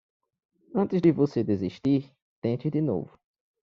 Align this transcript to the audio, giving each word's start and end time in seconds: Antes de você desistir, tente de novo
Antes 0.73 0.99
de 0.99 1.11
você 1.11 1.43
desistir, 1.43 2.11
tente 2.41 2.71
de 2.71 2.81
novo 2.81 3.15